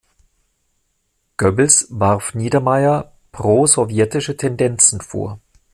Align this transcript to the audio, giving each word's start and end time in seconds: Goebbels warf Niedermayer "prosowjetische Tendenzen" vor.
Goebbels 1.37 1.85
warf 1.91 2.33
Niedermayer 2.33 3.11
"prosowjetische 3.31 4.35
Tendenzen" 4.35 4.99
vor. 4.99 5.39